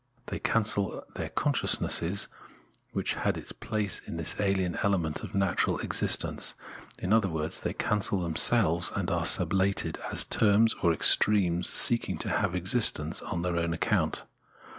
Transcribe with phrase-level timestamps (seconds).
[0.25, 2.27] They cancel their consciousness
[2.91, 6.55] which had its place in this ahen element of natural existence;
[6.97, 12.29] in other words, they cancel themselves and are sublated, as terms or extremes seeking to
[12.29, 14.23] have existence on their own account.